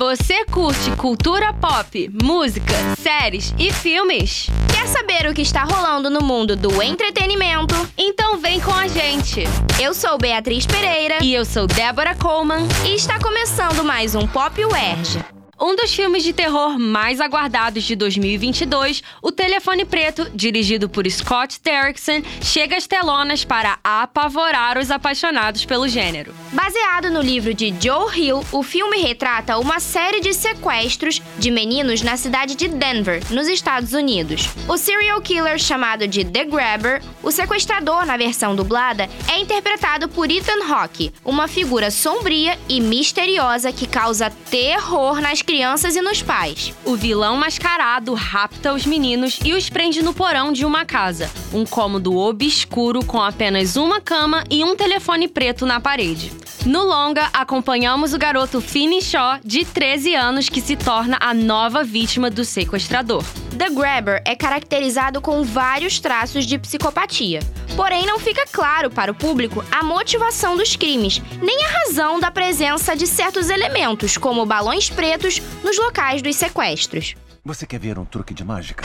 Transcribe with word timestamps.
Você 0.00 0.46
curte 0.46 0.90
cultura 0.92 1.52
pop, 1.52 2.10
música, 2.22 2.72
séries 2.98 3.54
e 3.58 3.70
filmes? 3.70 4.48
Quer 4.72 4.86
saber 4.88 5.28
o 5.28 5.34
que 5.34 5.42
está 5.42 5.62
rolando 5.62 6.08
no 6.08 6.22
mundo 6.22 6.56
do 6.56 6.82
entretenimento? 6.82 7.74
Então 7.98 8.38
vem 8.38 8.58
com 8.60 8.72
a 8.72 8.88
gente! 8.88 9.44
Eu 9.78 9.92
sou 9.92 10.16
Beatriz 10.16 10.64
Pereira 10.64 11.22
E 11.22 11.34
eu 11.34 11.44
sou 11.44 11.66
Débora 11.66 12.14
Coleman. 12.14 12.66
e 12.86 12.94
está 12.94 13.18
começando 13.18 13.84
mais 13.84 14.14
um 14.14 14.26
Pop 14.26 14.64
UERJ. 14.64 15.22
Um 15.62 15.76
dos 15.76 15.92
filmes 15.92 16.24
de 16.24 16.32
terror 16.32 16.78
mais 16.78 17.20
aguardados 17.20 17.84
de 17.84 17.94
2022, 17.94 19.02
O 19.20 19.30
Telefone 19.30 19.84
Preto, 19.84 20.26
dirigido 20.34 20.88
por 20.88 21.06
Scott 21.10 21.60
Derrickson, 21.62 22.22
chega 22.40 22.78
às 22.78 22.86
telonas 22.86 23.44
para 23.44 23.78
apavorar 23.84 24.78
os 24.78 24.90
apaixonados 24.90 25.66
pelo 25.66 25.86
gênero. 25.86 26.34
Baseado 26.50 27.10
no 27.10 27.20
livro 27.20 27.52
de 27.52 27.74
Joe 27.78 28.18
Hill, 28.18 28.42
o 28.50 28.62
filme 28.62 29.02
retrata 29.02 29.58
uma 29.58 29.80
série 29.80 30.20
de 30.20 30.32
sequestros 30.32 31.20
de 31.38 31.50
meninos 31.50 32.00
na 32.00 32.16
cidade 32.16 32.54
de 32.54 32.66
Denver, 32.66 33.22
nos 33.28 33.46
Estados 33.46 33.92
Unidos. 33.92 34.48
O 34.66 34.78
serial 34.78 35.20
killer 35.20 35.58
chamado 35.58 36.08
de 36.08 36.24
The 36.24 36.46
Grabber, 36.46 37.02
o 37.22 37.30
sequestrador 37.30 38.06
na 38.06 38.16
versão 38.16 38.56
dublada, 38.56 39.10
é 39.30 39.38
interpretado 39.38 40.08
por 40.08 40.30
Ethan 40.30 40.64
Hawke, 40.72 41.12
uma 41.22 41.46
figura 41.46 41.90
sombria 41.90 42.58
e 42.66 42.80
misteriosa 42.80 43.70
que 43.70 43.86
causa 43.86 44.30
terror 44.50 45.20
nas 45.20 45.42
crianças 45.50 45.96
e 45.96 46.00
nos 46.00 46.22
pais. 46.22 46.72
O 46.84 46.94
vilão 46.94 47.36
mascarado 47.36 48.14
rapta 48.14 48.72
os 48.72 48.86
meninos 48.86 49.40
e 49.44 49.52
os 49.52 49.68
prende 49.68 50.00
no 50.00 50.14
porão 50.14 50.52
de 50.52 50.64
uma 50.64 50.84
casa, 50.84 51.28
um 51.52 51.66
cômodo 51.66 52.16
obscuro 52.16 53.04
com 53.04 53.20
apenas 53.20 53.74
uma 53.74 54.00
cama 54.00 54.44
e 54.48 54.62
um 54.62 54.76
telefone 54.76 55.26
preto 55.26 55.66
na 55.66 55.80
parede. 55.80 56.30
No 56.64 56.84
longa, 56.84 57.30
acompanhamos 57.32 58.14
o 58.14 58.18
garoto 58.18 58.60
Finney 58.60 59.02
Shaw, 59.02 59.40
de 59.44 59.64
13 59.64 60.14
anos, 60.14 60.48
que 60.48 60.60
se 60.60 60.76
torna 60.76 61.18
a 61.20 61.34
nova 61.34 61.82
vítima 61.82 62.30
do 62.30 62.44
sequestrador. 62.44 63.24
The 63.58 63.70
Grabber 63.70 64.22
é 64.24 64.36
caracterizado 64.36 65.20
com 65.20 65.42
vários 65.42 65.98
traços 65.98 66.46
de 66.46 66.58
psicopatia. 66.58 67.40
Porém, 67.76 68.06
não 68.06 68.18
fica 68.18 68.44
claro 68.50 68.90
para 68.90 69.12
o 69.12 69.14
público 69.14 69.64
a 69.70 69.82
motivação 69.82 70.56
dos 70.56 70.76
crimes, 70.76 71.20
nem 71.40 71.64
a 71.64 71.68
razão 71.68 72.20
da 72.20 72.30
presença 72.30 72.96
de 72.96 73.06
certos 73.06 73.50
elementos, 73.50 74.16
como 74.16 74.46
balões 74.46 74.90
pretos, 74.90 75.40
nos 75.62 75.78
locais 75.78 76.22
dos 76.22 76.36
sequestros. 76.36 77.14
Você 77.44 77.66
quer 77.66 77.80
ver 77.80 77.98
um 77.98 78.04
truque 78.04 78.34
de 78.34 78.44
mágica? 78.44 78.84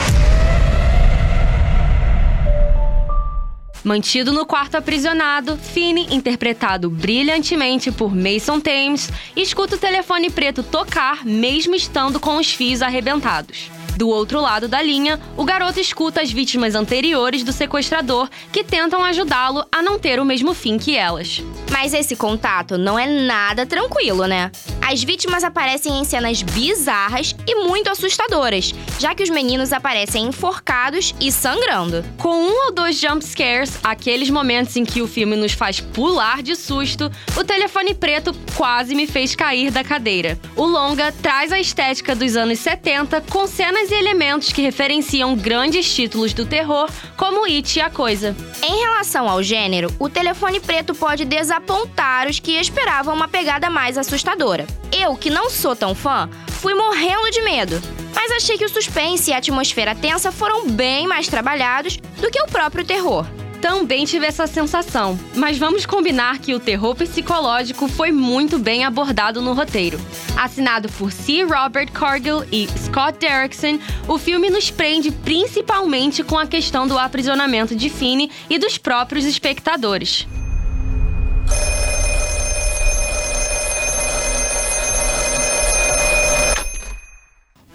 Mantido 3.86 4.32
no 4.32 4.44
quarto 4.44 4.76
aprisionado, 4.76 5.56
Finney, 5.56 6.08
interpretado 6.10 6.90
brilhantemente 6.90 7.92
por 7.92 8.12
Mason 8.12 8.58
Thames, 8.58 9.12
escuta 9.36 9.76
o 9.76 9.78
telefone 9.78 10.28
preto 10.28 10.64
tocar 10.64 11.24
mesmo 11.24 11.74
estando 11.76 12.18
com 12.18 12.36
os 12.36 12.52
fios 12.52 12.82
arrebentados. 12.82 13.70
Do 13.96 14.08
outro 14.10 14.40
lado 14.42 14.68
da 14.68 14.82
linha, 14.82 15.18
o 15.38 15.44
garoto 15.44 15.80
escuta 15.80 16.20
as 16.20 16.30
vítimas 16.30 16.74
anteriores 16.74 17.42
do 17.42 17.50
sequestrador 17.50 18.28
que 18.52 18.62
tentam 18.62 19.02
ajudá-lo 19.02 19.64
a 19.72 19.80
não 19.80 19.98
ter 19.98 20.20
o 20.20 20.24
mesmo 20.24 20.52
fim 20.52 20.76
que 20.76 20.94
elas. 20.94 21.42
Mas 21.70 21.94
esse 21.94 22.14
contato 22.14 22.76
não 22.76 22.98
é 22.98 23.06
nada 23.06 23.64
tranquilo, 23.64 24.26
né? 24.26 24.52
As 24.88 25.02
vítimas 25.02 25.42
aparecem 25.42 25.98
em 25.98 26.04
cenas 26.04 26.42
bizarras 26.42 27.34
e 27.44 27.56
muito 27.56 27.90
assustadoras, 27.90 28.72
já 29.00 29.16
que 29.16 29.22
os 29.24 29.28
meninos 29.28 29.72
aparecem 29.72 30.28
enforcados 30.28 31.12
e 31.20 31.32
sangrando. 31.32 32.04
Com 32.16 32.28
um 32.28 32.66
ou 32.66 32.72
dois 32.72 32.96
jump 32.96 33.20
scares, 33.24 33.80
aqueles 33.82 34.30
momentos 34.30 34.76
em 34.76 34.84
que 34.84 35.02
o 35.02 35.08
filme 35.08 35.34
nos 35.34 35.54
faz 35.54 35.80
pular 35.80 36.40
de 36.40 36.54
susto, 36.54 37.10
o 37.36 37.42
telefone 37.42 37.94
preto 37.94 38.32
quase 38.56 38.94
me 38.94 39.08
fez 39.08 39.34
cair 39.34 39.72
da 39.72 39.82
cadeira. 39.82 40.38
O 40.54 40.64
longa 40.64 41.10
traz 41.20 41.50
a 41.50 41.58
estética 41.58 42.14
dos 42.14 42.36
anos 42.36 42.60
70 42.60 43.22
com 43.22 43.44
cenas 43.48 43.90
e 43.90 43.94
elementos 43.94 44.52
que 44.52 44.62
referenciam 44.62 45.34
grandes 45.34 45.92
títulos 45.92 46.32
do 46.32 46.46
terror, 46.46 46.88
como 47.16 47.44
It 47.44 47.76
e 47.76 47.82
a 47.82 47.90
Coisa. 47.90 48.36
Em 48.62 48.82
relação 48.82 49.28
ao 49.28 49.42
gênero, 49.42 49.92
o 49.98 50.08
telefone 50.08 50.60
preto 50.60 50.94
pode 50.94 51.24
desapontar 51.24 52.28
os 52.28 52.38
que 52.38 52.52
esperavam 52.52 53.12
uma 53.12 53.26
pegada 53.26 53.68
mais 53.68 53.98
assustadora. 53.98 54.64
Eu, 54.92 55.16
que 55.16 55.30
não 55.30 55.50
sou 55.50 55.74
tão 55.74 55.94
fã, 55.94 56.28
fui 56.48 56.74
morrendo 56.74 57.30
de 57.30 57.42
medo. 57.42 57.80
Mas 58.14 58.32
achei 58.32 58.56
que 58.56 58.64
o 58.64 58.68
suspense 58.68 59.30
e 59.30 59.34
a 59.34 59.38
atmosfera 59.38 59.94
tensa 59.94 60.32
foram 60.32 60.68
bem 60.68 61.06
mais 61.06 61.28
trabalhados 61.28 61.98
do 62.20 62.30
que 62.30 62.40
o 62.40 62.46
próprio 62.46 62.84
terror. 62.84 63.26
Também 63.60 64.04
tive 64.04 64.26
essa 64.26 64.46
sensação, 64.46 65.18
mas 65.34 65.58
vamos 65.58 65.86
combinar 65.86 66.38
que 66.38 66.54
o 66.54 66.60
terror 66.60 66.94
psicológico 66.94 67.88
foi 67.88 68.12
muito 68.12 68.58
bem 68.58 68.84
abordado 68.84 69.42
no 69.42 69.54
roteiro. 69.54 69.98
Assinado 70.36 70.88
por 70.90 71.10
C. 71.10 71.42
Robert 71.42 71.90
Cargill 71.90 72.44
e 72.52 72.68
Scott 72.78 73.18
Derrickson, 73.18 73.78
o 74.06 74.18
filme 74.18 74.50
nos 74.50 74.70
prende 74.70 75.10
principalmente 75.10 76.22
com 76.22 76.38
a 76.38 76.46
questão 76.46 76.86
do 76.86 76.98
aprisionamento 76.98 77.74
de 77.74 77.88
Finney 77.88 78.30
e 78.48 78.58
dos 78.58 78.78
próprios 78.78 79.24
espectadores. 79.24 80.26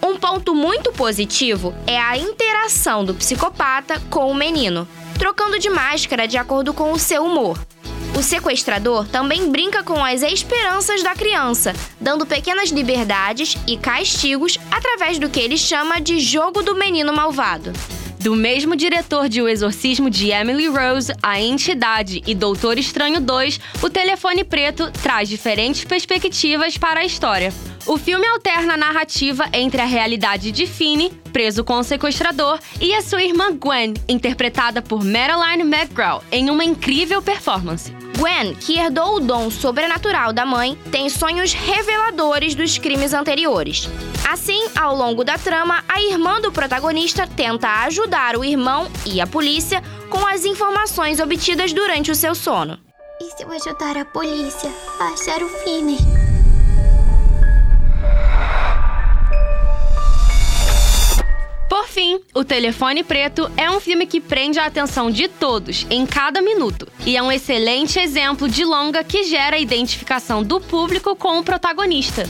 Um 0.04 0.18
ponto 0.32 0.56
muito 0.56 0.94
positivo 0.94 1.76
é 1.86 2.00
a 2.00 2.18
interação 2.18 3.04
do 3.04 3.14
psicopata 3.14 4.00
com 4.10 4.32
o 4.32 4.34
menino, 4.34 4.88
trocando 5.20 5.60
de 5.60 5.70
máscara 5.70 6.26
de 6.26 6.38
acordo 6.38 6.74
com 6.74 6.94
o 6.94 6.98
seu 6.98 7.26
humor. 7.26 7.60
O 8.18 8.24
sequestrador 8.24 9.06
também 9.10 9.52
brinca 9.52 9.84
com 9.84 10.02
as 10.02 10.22
esperanças 10.22 11.04
da 11.04 11.14
criança, 11.14 11.74
dando 12.00 12.26
pequenas 12.26 12.70
liberdades 12.70 13.58
e 13.68 13.76
castigos 13.76 14.58
através 14.72 15.20
do 15.20 15.30
que 15.30 15.42
ele 15.42 15.58
chama 15.58 16.00
de 16.00 16.18
jogo 16.22 16.64
do 16.64 16.76
menino 16.76 17.12
malvado. 17.12 17.74
Do 18.22 18.36
mesmo 18.36 18.76
diretor 18.76 19.28
de 19.28 19.42
O 19.42 19.48
Exorcismo 19.48 20.08
de 20.08 20.30
Emily 20.30 20.68
Rose, 20.68 21.12
A 21.24 21.42
Entidade 21.42 22.22
e 22.28 22.36
Doutor 22.36 22.78
Estranho 22.78 23.20
2, 23.20 23.60
o 23.82 23.90
Telefone 23.90 24.44
Preto 24.44 24.92
traz 24.92 25.28
diferentes 25.28 25.84
perspectivas 25.84 26.78
para 26.78 27.00
a 27.00 27.06
história. 27.06 27.52
O 27.88 27.98
filme 27.98 28.28
alterna 28.28 28.76
a 28.76 28.78
narrativa 28.78 29.50
entre 29.52 29.82
a 29.82 29.86
realidade 29.86 30.52
de 30.52 30.68
Finney, 30.68 31.12
preso 31.34 31.64
com 31.64 31.80
o 31.80 31.84
sequestrador, 31.84 32.60
e 32.80 32.94
a 32.94 33.02
sua 33.02 33.24
irmã 33.24 33.58
Gwen, 33.58 33.96
interpretada 34.08 34.84
por 34.84 35.04
Madeline 35.04 35.64
McGraw, 35.64 36.24
em 36.32 36.52
uma 36.52 36.64
incrível 36.64 37.24
performance. 37.24 38.01
Gwen, 38.22 38.54
que 38.54 38.78
herdou 38.78 39.16
o 39.16 39.20
dom 39.20 39.50
sobrenatural 39.50 40.32
da 40.32 40.46
mãe, 40.46 40.78
tem 40.92 41.10
sonhos 41.10 41.54
reveladores 41.54 42.54
dos 42.54 42.78
crimes 42.78 43.16
anteriores. 43.16 43.90
Assim, 44.30 44.64
ao 44.80 44.96
longo 44.96 45.24
da 45.24 45.40
trama, 45.40 45.84
a 45.90 46.00
irmã 46.00 46.40
do 46.40 46.52
protagonista 46.52 47.26
tenta 47.26 47.84
ajudar 47.86 48.38
o 48.38 48.46
irmão 48.46 48.88
e 49.08 49.20
a 49.20 49.26
polícia 49.26 49.82
com 50.08 50.24
as 50.28 50.46
informações 50.46 51.20
obtidas 51.20 51.74
durante 51.74 52.12
o 52.12 52.16
seu 52.16 52.36
sono. 52.36 52.78
E 53.20 53.24
se 53.36 53.42
eu 53.42 53.52
ajudar 53.52 53.98
a 53.98 54.06
polícia 54.06 54.72
a 55.00 55.06
achar 55.06 55.42
o 55.42 55.50
Finney? 55.64 55.98
O 62.42 62.44
Telefone 62.44 63.04
Preto 63.04 63.52
é 63.56 63.70
um 63.70 63.80
filme 63.80 64.08
que 64.08 64.20
prende 64.20 64.58
a 64.58 64.66
atenção 64.66 65.12
de 65.12 65.28
todos 65.28 65.86
em 65.92 66.08
cada 66.08 66.42
minuto 66.42 66.88
e 67.06 67.16
é 67.16 67.22
um 67.22 67.32
excelente 67.32 68.00
exemplo 68.00 68.50
de 68.50 68.66
longa 68.66 69.04
que 69.04 69.26
gera 69.26 69.58
a 69.58 69.60
identificação 69.60 70.42
do 70.42 70.60
público 70.60 71.16
com 71.16 71.38
o 71.38 71.44
protagonista. 71.44 72.24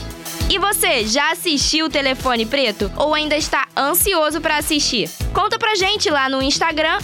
E 0.50 0.58
você, 0.58 1.06
já 1.06 1.32
assistiu 1.32 1.86
o 1.86 1.88
Telefone 1.88 2.44
Preto 2.44 2.92
ou 2.94 3.14
ainda 3.14 3.38
está 3.38 3.66
ansioso 3.74 4.38
para 4.38 4.58
assistir? 4.58 5.08
Conta 5.32 5.58
pra 5.58 5.76
gente 5.76 6.10
lá 6.10 6.28
no 6.28 6.42
Instagram, 6.42 6.98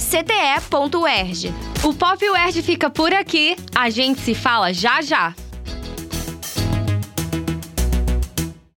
cte.erg. 0.00 1.54
O 1.84 1.92
Pop 1.92 2.30
Word 2.30 2.62
fica 2.62 2.88
por 2.88 3.12
aqui, 3.12 3.58
a 3.74 3.90
gente 3.90 4.22
se 4.22 4.34
fala 4.34 4.72
já 4.72 5.02
já! 5.02 5.34